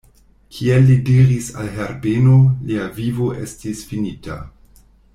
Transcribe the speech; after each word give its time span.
Kiel 0.53 0.87
li 0.91 0.95
diris 1.09 1.49
al 1.65 1.69
Herbeno, 1.75 2.39
lia 2.71 2.89
vivo 3.01 3.31
estis 3.45 3.87
finita. 3.93 4.43